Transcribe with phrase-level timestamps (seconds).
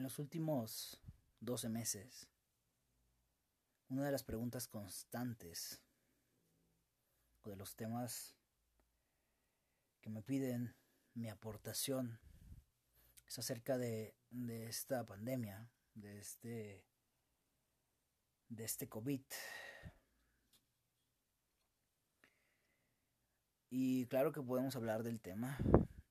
[0.00, 0.98] En los últimos
[1.40, 2.26] 12 meses,
[3.90, 5.82] una de las preguntas constantes
[7.42, 8.34] o de los temas
[10.00, 10.74] que me piden
[11.12, 12.18] mi aportación
[13.26, 14.16] es acerca de,
[14.66, 16.86] esta pandemia, de este,
[18.48, 19.20] de este COVID.
[23.68, 25.58] Y claro que podemos hablar del tema,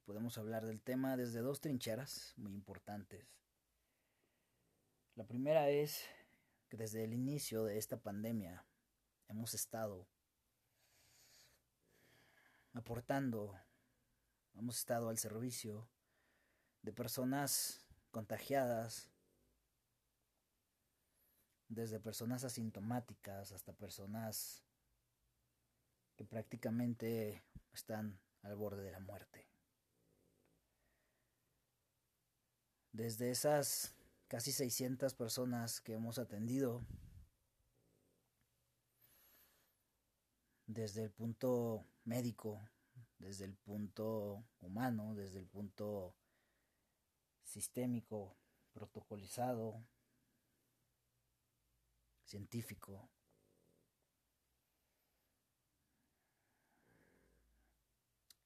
[0.06, 3.49] podemos hablar del tema desde dos trincheras muy importantes.
[5.20, 6.06] La primera es
[6.70, 8.66] que desde el inicio de esta pandemia
[9.28, 10.08] hemos estado
[12.72, 13.54] aportando,
[14.54, 15.90] hemos estado al servicio
[16.84, 19.12] de personas contagiadas,
[21.68, 24.64] desde personas asintomáticas hasta personas
[26.16, 29.50] que prácticamente están al borde de la muerte.
[32.94, 33.99] Desde esas
[34.30, 36.86] casi 600 personas que hemos atendido
[40.68, 42.62] desde el punto médico,
[43.18, 46.16] desde el punto humano, desde el punto
[47.44, 48.38] sistémico,
[48.72, 49.84] protocolizado,
[52.24, 53.10] científico.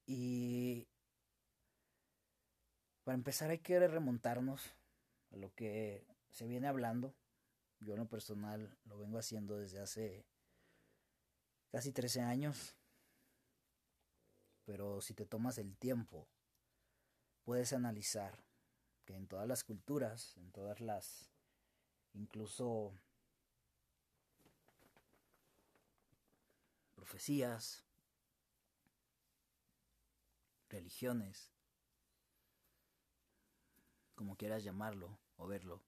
[0.06, 0.88] Y
[3.04, 4.74] para empezar hay que remontarnos
[5.36, 7.14] lo que se viene hablando.
[7.80, 10.26] Yo en lo personal lo vengo haciendo desde hace
[11.70, 12.76] casi 13 años.
[14.64, 16.28] Pero si te tomas el tiempo,
[17.44, 18.44] puedes analizar
[19.04, 21.30] que en todas las culturas, en todas las,
[22.14, 22.98] incluso
[26.94, 27.84] profecías,
[30.70, 31.52] religiones,
[34.14, 35.82] como quieras llamarlo o verlo,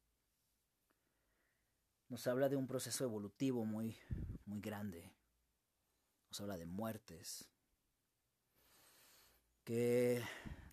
[2.09, 3.97] nos habla de un proceso evolutivo muy,
[4.45, 5.13] muy grande.
[6.31, 7.49] Nos habla de muertes.
[9.65, 10.23] Que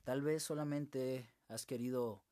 [0.04, 2.24] tal vez solamente has querido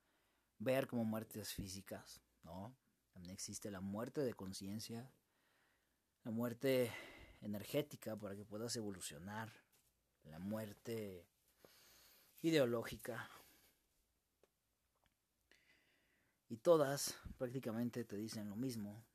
[0.60, 2.76] ver como muertes físicas, ¿no?
[3.12, 5.12] También existe la muerte de conciencia,
[6.24, 6.94] la muerte
[7.42, 9.52] energética para que puedas evolucionar,
[10.24, 11.28] la muerte
[12.44, 13.30] ideológica.
[16.52, 19.06] Y todas prácticamente te dicen lo mismo.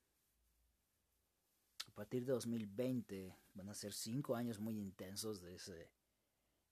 [1.87, 5.93] A partir de 2020 van a ser cinco años muy intensos de, ese,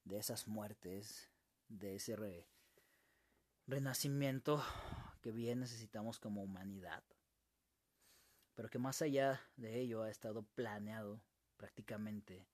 [0.04, 1.30] de esas muertes,
[1.68, 2.16] de ese
[3.66, 4.64] renacimiento
[5.20, 7.04] que bien necesitamos como humanidad.
[8.54, 11.22] Pero que más allá de ello ha estado planeado
[11.58, 12.48] prácticamente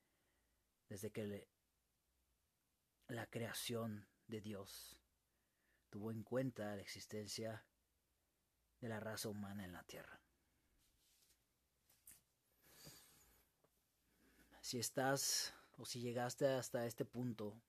[0.88, 1.48] desde que
[3.06, 4.98] la creación de Dios
[5.90, 7.64] tuvo en cuenta la existencia
[8.80, 10.20] de la raza humana en la tierra.
[14.60, 17.60] Si estás o si llegaste hasta este punto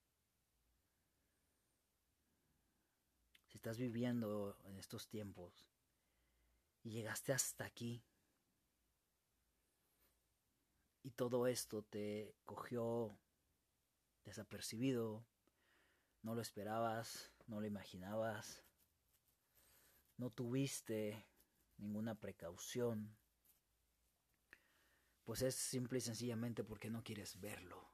[3.52, 5.66] si estás viviendo en estos tiempos
[6.82, 8.02] y llegaste hasta aquí
[11.02, 13.14] y todo esto te cogió
[14.24, 15.26] desapercibido,
[16.22, 18.62] no lo esperabas, no lo imaginabas,
[20.22, 21.26] no tuviste
[21.78, 23.18] ninguna precaución,
[25.24, 27.84] pues es simple y sencillamente porque no quieres verlo.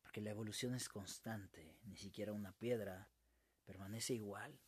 [0.00, 3.10] Porque la evolución es constante, ni siquiera una piedra
[3.66, 4.58] permanece igual,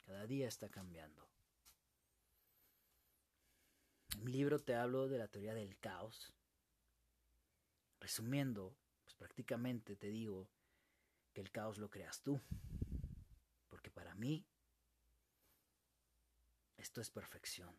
[0.00, 1.28] cada día está cambiando.
[4.14, 6.32] En mi libro te hablo de la teoría del caos.
[8.00, 8.74] Resumiendo,
[9.04, 10.48] pues prácticamente te digo
[11.36, 12.40] que el caos lo creas tú.
[13.68, 14.46] Porque para mí
[16.78, 17.76] esto es perfección.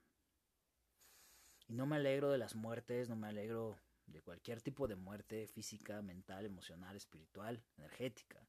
[1.68, 5.48] Y no me alegro de las muertes, no me alegro de cualquier tipo de muerte
[5.48, 8.48] física, mental, emocional, espiritual, energética.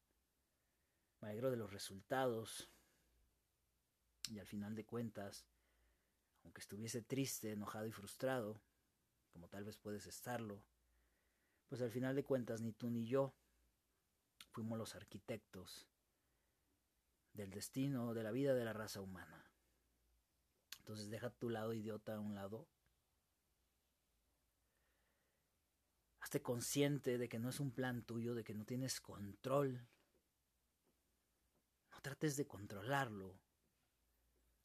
[1.21, 2.69] Me alegro de los resultados
[4.29, 5.43] y al final de cuentas,
[6.43, 8.61] aunque estuviese triste, enojado y frustrado,
[9.33, 10.63] como tal vez puedes estarlo,
[11.67, 13.33] pues al final de cuentas ni tú ni yo
[14.51, 15.87] fuimos los arquitectos
[17.33, 19.51] del destino, de la vida de la raza humana.
[20.79, 22.67] Entonces deja tu lado idiota a un lado
[26.19, 29.87] Hazte consciente de que no es un plan tuyo, de que no tienes control.
[31.91, 33.39] No trates de controlarlo.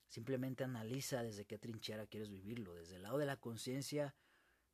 [0.08, 4.14] Simplemente analiza desde qué trinchera quieres vivirlo, desde el lado de la conciencia,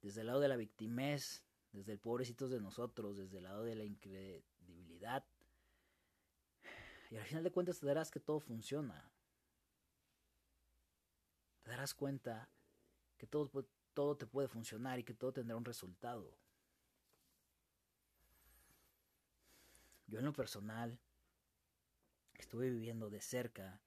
[0.03, 3.75] desde el lado de la victimez, desde el pobrecitos de nosotros, desde el lado de
[3.75, 3.85] la
[7.11, 9.11] Y al final de cuentas te darás que todo funciona.
[11.63, 12.49] Te darás cuenta
[13.19, 13.51] que todo,
[13.95, 16.39] todo te puede funcionar y que todo tendrá un resultado.
[20.07, 20.99] Yo en lo personal
[22.39, 23.81] estuve viviendo de cerca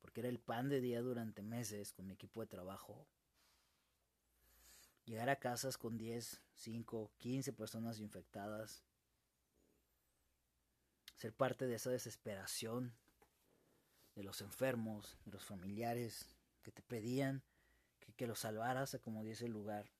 [0.00, 3.06] porque era el pan de día durante meses con mi equipo de trabajo.
[5.06, 8.84] Llegar a casas con 10, 5, 15 personas infectadas.
[11.18, 12.94] Ser parte de esa desesperación
[14.14, 17.42] de los enfermos, de los familiares que te pedían
[17.98, 19.90] que, que los salvaras a como dice el lugar.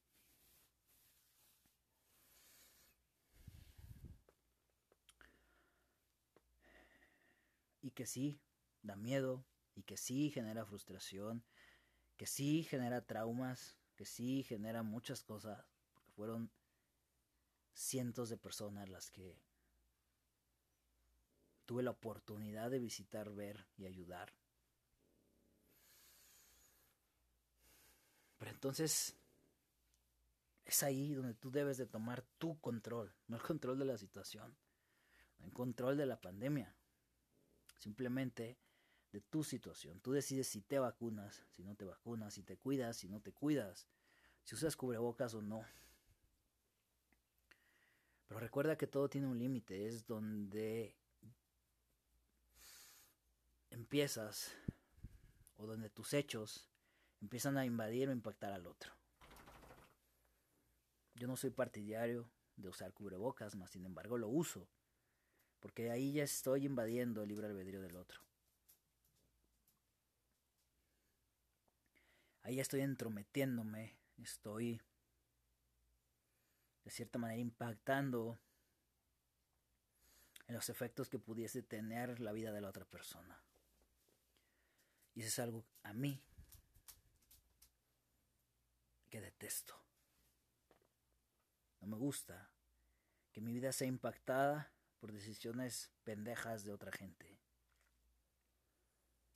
[7.83, 8.41] Y que sí,
[8.83, 9.45] da miedo,
[9.75, 11.45] y que sí genera frustración,
[12.17, 16.53] que sí genera traumas, que sí genera muchas cosas, porque fueron
[17.73, 19.37] cientos de personas las que
[21.69, 24.33] tuve la oportunidad de visitar, ver y ayudar.
[28.39, 29.15] Pero entonces
[30.65, 34.57] es ahí donde tú debes de tomar tu control, no el control de la situación,
[35.41, 36.75] no el control de la pandemia.
[37.77, 38.57] Simplemente
[39.13, 40.01] de tu situación.
[40.01, 43.33] Tú decides si te vacunas, si no te vacunas, si te cuidas, si no te
[43.33, 43.87] cuidas,
[44.43, 45.67] si usas cubrebocas o no.
[48.27, 50.98] Pero recuerda que todo tiene un límite, es donde
[53.71, 54.53] empiezas
[55.57, 56.69] o donde tus hechos
[57.21, 58.93] empiezan a invadir o impactar al otro.
[61.15, 64.69] Yo no soy partidario de usar cubrebocas, más sin embargo lo uso,
[65.61, 68.21] porque ahí ya estoy invadiendo el libre albedrío del otro.
[72.49, 74.81] ahí estoy entrometiéndome, estoy
[76.83, 78.39] de cierta manera impactando
[80.47, 83.39] en los efectos que pudiese tener la vida de la otra persona.
[85.19, 86.23] Y eso es algo a mí
[89.11, 89.75] que detesto.
[91.81, 92.49] No me gusta
[93.33, 97.37] que mi vida sea impactada por decisiones pendejas de otra gente.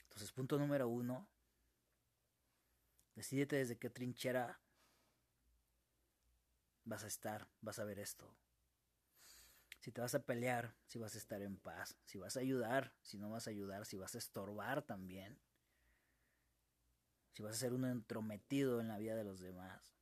[0.05, 1.29] Entonces, punto número uno,
[3.17, 4.61] Decídete desde qué trinchera
[6.85, 8.33] vas a estar, vas a ver esto.
[9.81, 12.95] Si te vas a pelear, si vas a estar en paz, si vas a ayudar,
[13.03, 15.41] si no vas a ayudar, si vas a estorbar también,
[17.33, 19.93] si vas a ser uno entrometido en la vida de los demás.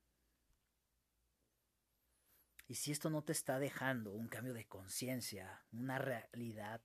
[2.67, 6.81] Y si esto no te está dejando un cambio de conciencia, una realidad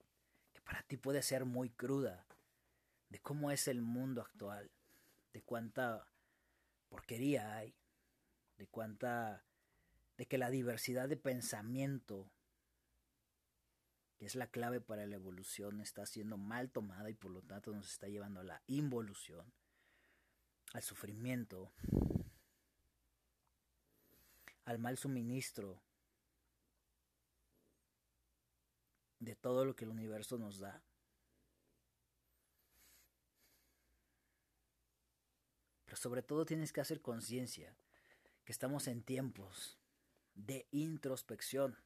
[0.52, 2.26] que para ti puede ser muy cruda,
[3.08, 4.70] de cómo es el mundo actual,
[5.32, 6.08] de cuánta
[6.88, 7.76] porquería hay,
[8.56, 9.44] de cuánta,
[10.16, 12.32] de que la diversidad de pensamiento,
[14.18, 17.72] que es la clave para la evolución, está siendo mal tomada y por lo tanto
[17.72, 19.52] nos está llevando a la involución,
[20.72, 21.72] al sufrimiento,
[24.64, 25.80] al mal suministro
[29.20, 30.82] de todo lo que el universo nos da.
[35.96, 37.74] sobre todo tienes que hacer conciencia
[38.44, 39.78] que estamos en tiempos
[40.34, 41.76] de introspección,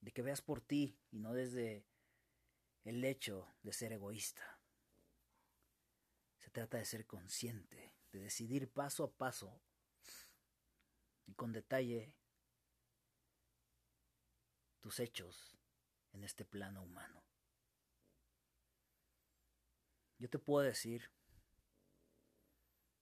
[0.00, 1.84] de que veas por ti y no desde
[2.84, 4.53] el hecho de ser egoísta.
[6.54, 9.60] Trata de ser consciente, de decidir paso a paso
[11.26, 12.14] y con detalle
[14.78, 15.58] tus hechos
[16.12, 17.24] en este plano humano.
[20.20, 21.10] Yo te puedo decir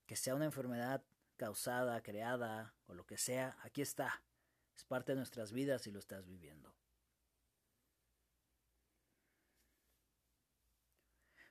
[0.06, 1.04] que sea una enfermedad
[1.36, 4.22] causada, creada o lo que sea, aquí está.
[4.74, 6.74] Es parte de nuestras vidas y lo estás viviendo.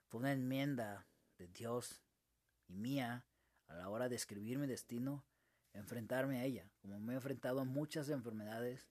[0.07, 1.05] Fue una enmienda
[1.41, 2.03] de Dios
[2.67, 3.25] y mía
[3.67, 5.25] a la hora de escribir mi destino,
[5.73, 8.87] enfrentarme a ella, como me he enfrentado a muchas enfermedades.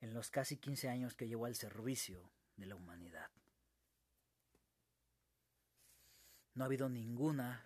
[0.00, 3.30] En los casi 15 años que llevo al servicio de la humanidad.
[6.54, 7.64] No ha habido ninguna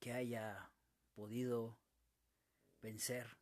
[0.00, 0.70] que haya
[1.14, 1.78] podido
[2.82, 3.36] vencer.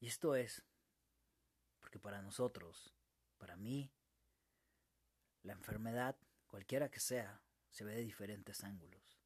[0.00, 0.62] Y esto es
[1.80, 2.94] porque para nosotros,
[3.38, 3.90] para mí,
[5.42, 9.20] la enfermedad, cualquiera que sea, se ve de diferentes ángulos.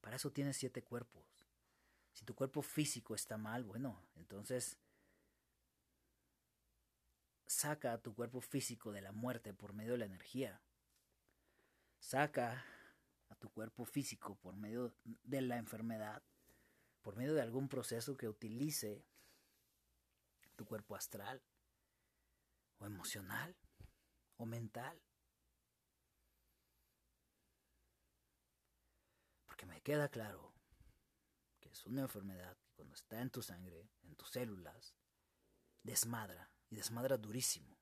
[0.00, 1.24] Para eso tienes siete cuerpos.
[2.12, 4.78] Si tu cuerpo físico está mal, bueno, entonces
[7.46, 10.60] saca a tu cuerpo físico de la muerte por medio de la energía.
[11.98, 12.64] Saca
[13.28, 16.22] a tu cuerpo físico por medio de la enfermedad,
[17.02, 19.04] por medio de algún proceso que utilice
[20.56, 21.42] tu cuerpo astral
[22.78, 23.56] o emocional
[24.36, 25.00] o mental.
[29.46, 30.52] Porque me queda claro
[31.60, 34.94] que es una enfermedad que cuando está en tu sangre, en tus células,
[35.82, 37.78] desmadra y desmadra durísimo.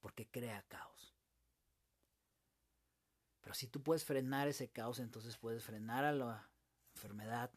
[0.00, 1.16] Porque crea caos.
[3.40, 6.50] Pero si tú puedes frenar ese caos, entonces puedes frenar a la
[6.96, 7.55] enfermedad,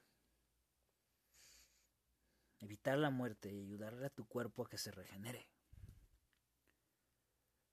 [2.59, 5.49] evitar la muerte y ayudarle a tu cuerpo a que se regenere.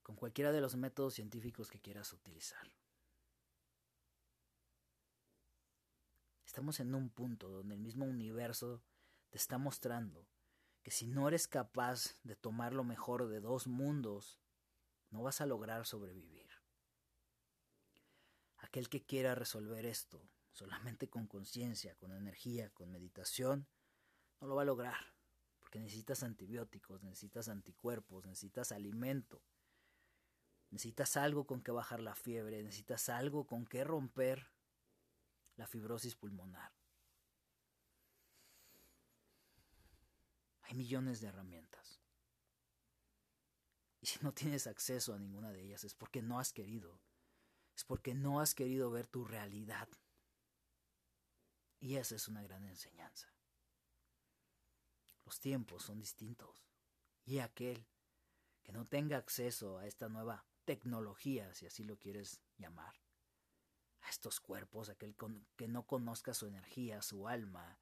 [0.02, 2.73] Con cualquiera de los métodos científicos que quieras utilizar.
[6.45, 8.83] Estamos en un punto donde el mismo universo
[9.31, 10.26] te está mostrando
[10.83, 14.40] que si no eres capaz de tomar lo mejor de dos mundos,
[15.11, 16.49] no vas a lograr sobrevivir.
[18.59, 23.69] Aquel que quiera resolver esto solamente con conciencia, con energía, con meditación,
[24.40, 25.14] no lo va a lograr,
[25.61, 29.43] porque necesitas antibióticos, necesitas anticuerpos, necesitas alimento,
[30.71, 34.50] necesitas algo con que bajar la fiebre, necesitas algo con que romper
[35.57, 36.73] la fibrosis pulmonar.
[40.62, 42.00] Hay millones de herramientas.
[44.00, 47.00] Y si no tienes acceso a ninguna de ellas es porque no has querido.
[47.75, 49.88] Es porque no has querido ver tu realidad.
[51.78, 53.36] Y esa es una gran enseñanza.
[55.26, 56.64] Los tiempos son distintos.
[57.25, 57.87] Y aquel
[58.62, 62.95] que no tenga acceso a esta nueva tecnología, si así lo quieres llamar,
[64.02, 65.16] a estos cuerpos, aquel
[65.56, 67.78] que no conozca su energía, su alma,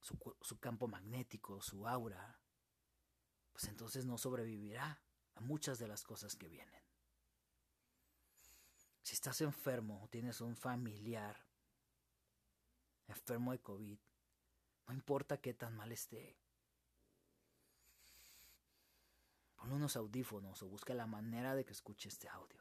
[0.00, 2.38] su, su campo magnético, su aura,
[3.52, 5.02] pues entonces no sobrevivirá
[5.34, 6.82] a muchas de las cosas que vienen.
[9.02, 11.46] Si estás enfermo o tienes un familiar
[13.06, 13.98] enfermo de COVID,
[14.90, 16.36] no importa qué tan mal esté.
[19.54, 22.60] Pon unos audífonos o busca la manera de que escuche este audio.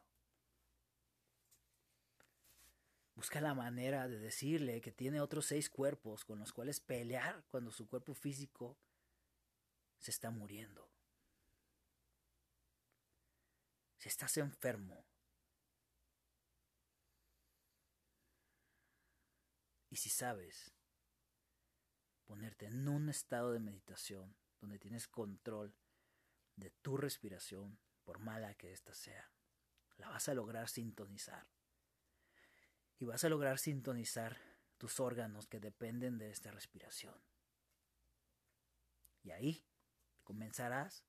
[3.16, 7.72] Busca la manera de decirle que tiene otros seis cuerpos con los cuales pelear cuando
[7.72, 8.78] su cuerpo físico
[9.98, 10.88] se está muriendo.
[13.98, 15.04] Si estás enfermo
[19.90, 20.79] y si sabes
[22.30, 25.74] ponerte en un estado de meditación donde tienes control
[26.58, 29.32] de tu respiración, por mala que ésta sea,
[29.98, 31.48] la vas a lograr sintonizar
[33.00, 34.38] y vas a lograr sintonizar
[34.78, 37.20] tus órganos que dependen de esta respiración.
[39.24, 39.66] Y ahí
[40.24, 41.08] comenzarás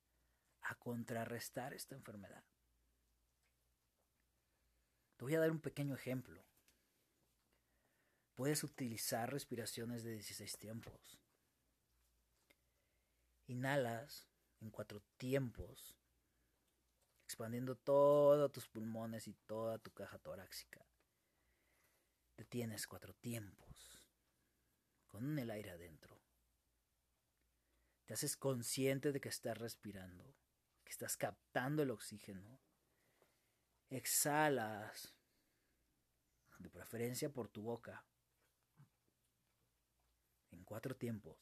[0.63, 2.45] a contrarrestar esta enfermedad.
[5.19, 6.50] Te voy a dar un pequeño ejemplo.
[8.41, 11.21] Puedes utilizar respiraciones de 16 tiempos.
[13.49, 14.31] Inhalas
[14.63, 15.95] en cuatro tiempos,
[17.27, 20.81] expandiendo todos tus pulmones y toda tu caja torácica
[22.47, 24.09] tienes cuatro tiempos,
[25.07, 26.19] con el aire adentro.
[28.07, 30.35] Te haces consciente de que estás respirando,
[30.83, 32.59] que estás captando el oxígeno.
[33.91, 35.15] Exhalas,
[36.59, 38.03] de preferencia por tu boca,
[40.53, 41.37] en cuatro tiempos.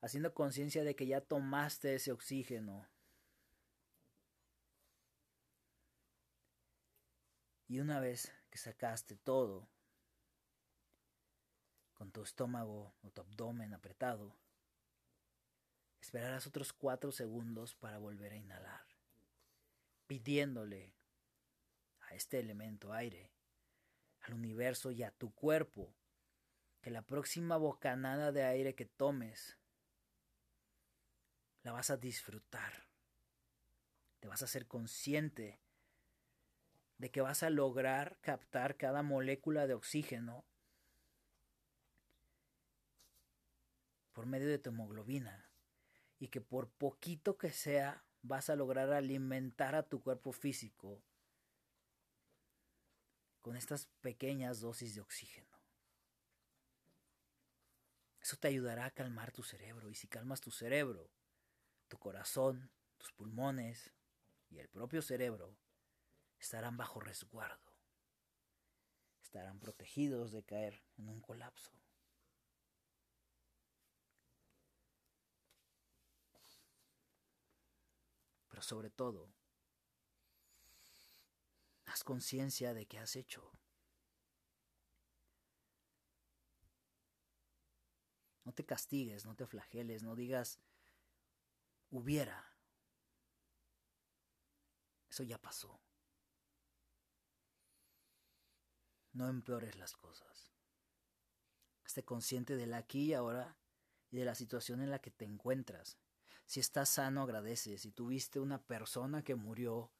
[0.00, 2.86] Haciendo conciencia de que ya tomaste ese oxígeno
[7.74, 9.68] Y una vez que sacaste todo,
[11.94, 14.36] con tu estómago o tu abdomen apretado,
[16.00, 18.86] esperarás otros cuatro segundos para volver a inhalar,
[20.06, 20.94] pidiéndole
[22.00, 23.32] a este elemento aire,
[24.20, 25.94] al universo y a tu cuerpo
[26.84, 29.56] que la próxima bocanada de aire que tomes
[31.62, 32.90] la vas a disfrutar.
[34.20, 35.62] Te vas a ser consciente
[36.98, 40.44] de que vas a lograr captar cada molécula de oxígeno
[44.12, 45.50] por medio de tu hemoglobina
[46.18, 51.02] y que por poquito que sea vas a lograr alimentar a tu cuerpo físico
[53.40, 55.53] con estas pequeñas dosis de oxígeno.
[58.24, 61.10] Eso te ayudará a calmar tu cerebro y si calmas tu cerebro,
[61.88, 63.92] tu corazón, tus pulmones
[64.48, 65.58] y el propio cerebro
[66.38, 67.76] estarán bajo resguardo,
[69.22, 71.70] estarán protegidos de caer en un colapso.
[78.48, 79.28] Pero sobre todo,
[81.84, 83.52] haz conciencia de qué has hecho.
[88.54, 90.60] Te castigues, no te flageles, no digas
[91.90, 92.52] hubiera.
[95.08, 95.80] Eso ya pasó.
[99.12, 100.52] No empeores las cosas.
[101.84, 103.56] Esté consciente del aquí y ahora
[104.10, 105.98] y de la situación en la que te encuentras.
[106.46, 107.78] Si estás sano, agradece.
[107.78, 109.92] Si tuviste una persona que murió,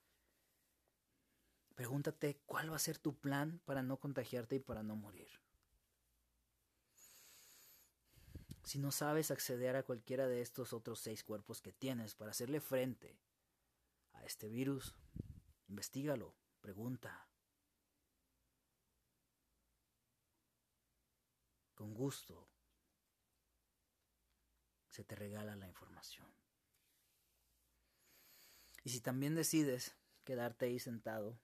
[1.77, 5.44] pregúntate cuál va a ser tu plan para no contagiarte y para no morir.
[8.65, 12.61] Si no sabes acceder a cualquiera de estos otros seis cuerpos que tienes para hacerle
[12.61, 13.21] frente
[14.15, 14.95] a este virus,
[15.69, 17.29] investigalo, pregunta.
[21.75, 22.49] Con gusto
[24.89, 26.27] se te regala la información.
[28.83, 29.95] Y si también decides
[30.25, 31.39] quedarte ahí sentado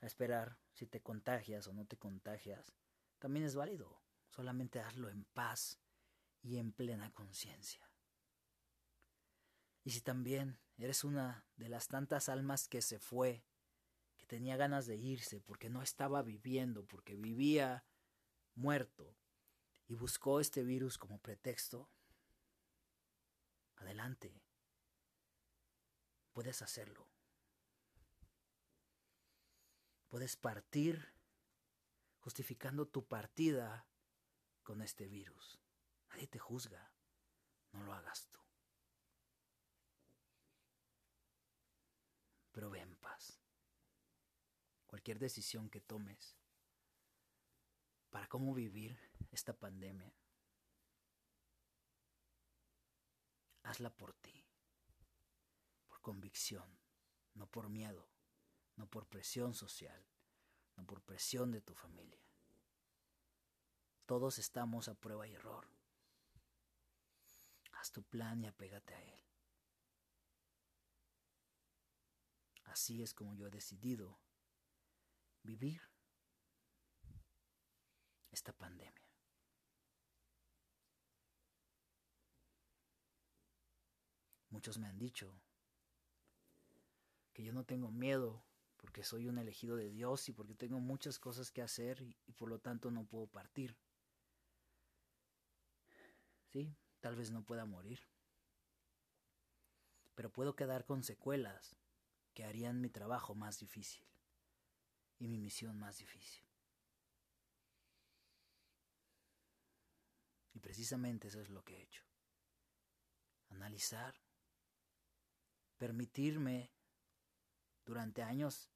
[0.00, 2.72] a esperar si te contagias o no te contagias,
[3.18, 4.07] también es válido.
[4.28, 5.78] Solamente hazlo en paz
[6.42, 7.88] y en plena conciencia.
[9.84, 13.44] Y si también eres una de las tantas almas que se fue,
[14.16, 17.84] que tenía ganas de irse porque no estaba viviendo, porque vivía
[18.54, 19.16] muerto
[19.86, 21.88] y buscó este virus como pretexto,
[23.76, 24.42] adelante,
[26.32, 27.08] puedes hacerlo.
[30.08, 31.14] Puedes partir
[32.20, 33.86] justificando tu partida
[34.68, 35.58] con este virus.
[36.10, 36.92] Nadie te juzga.
[37.72, 38.38] No lo hagas tú.
[42.52, 43.40] Pero ve en paz.
[44.86, 46.36] Cualquier decisión que tomes
[48.10, 48.98] para cómo vivir
[49.30, 50.14] esta pandemia,
[53.62, 54.44] hazla por ti,
[55.86, 56.78] por convicción,
[57.32, 58.06] no por miedo,
[58.76, 60.06] no por presión social,
[60.76, 62.27] no por presión de tu familia.
[64.08, 65.68] Todos estamos a prueba y error.
[67.72, 69.22] Haz tu plan y apégate a él.
[72.64, 74.18] Así es como yo he decidido
[75.42, 75.82] vivir
[78.30, 79.06] esta pandemia.
[84.48, 85.38] Muchos me han dicho
[87.34, 88.42] que yo no tengo miedo
[88.78, 92.32] porque soy un elegido de Dios y porque tengo muchas cosas que hacer y, y
[92.32, 93.76] por lo tanto no puedo partir.
[96.52, 98.00] Sí, tal vez no pueda morir.
[100.14, 101.76] Pero puedo quedar con secuelas
[102.34, 104.02] que harían mi trabajo más difícil
[105.18, 106.44] y mi misión más difícil.
[110.54, 112.02] Y precisamente eso es lo que he hecho.
[113.50, 114.14] Analizar,
[115.76, 116.72] permitirme
[117.84, 118.70] durante años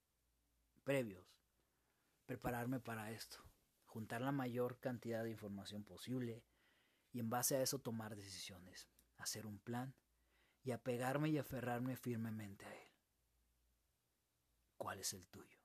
[0.83, 1.33] previos
[2.25, 3.43] prepararme para esto,
[3.85, 6.43] juntar la mayor cantidad de información posible,
[7.13, 9.95] y en base a eso tomar decisiones, hacer un plan
[10.63, 12.89] y apegarme y aferrarme firmemente a él.
[14.75, 15.62] ¿Cuál es el tuyo?